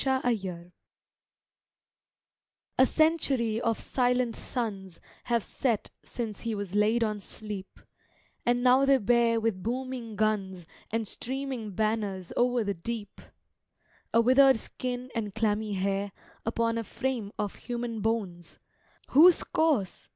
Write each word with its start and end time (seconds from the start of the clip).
Paul 0.03 0.21
Jones 0.33 0.71
A 2.79 2.87
century 2.87 3.61
of 3.61 3.79
silent 3.79 4.35
suns 4.35 4.99
Have 5.25 5.43
set 5.43 5.91
since 6.01 6.39
he 6.41 6.55
was 6.55 6.73
laid 6.73 7.03
on 7.03 7.21
sleep, 7.21 7.79
And 8.43 8.63
now 8.63 8.83
they 8.85 8.97
bear 8.97 9.39
with 9.39 9.61
booming 9.61 10.15
guns 10.15 10.65
And 10.89 11.07
streaming 11.07 11.73
banners 11.75 12.33
o'er 12.35 12.63
the 12.63 12.73
deep 12.73 13.21
A 14.11 14.21
withered 14.21 14.59
skin 14.59 15.11
and 15.13 15.35
clammy 15.35 15.73
hair 15.73 16.13
Upon 16.47 16.79
a 16.79 16.83
frame 16.83 17.31
of 17.37 17.53
human 17.53 18.01
bones: 18.01 18.57
Whose 19.09 19.43
corse? 19.43 20.09